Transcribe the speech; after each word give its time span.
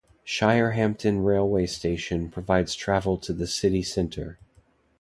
Shirehampton 0.25 1.23
railway 1.23 1.67
station 1.67 2.31
provides 2.31 2.73
travel 2.73 3.19
to 3.19 3.33
the 3.33 3.45
city 3.45 3.83
centre. 3.83 4.39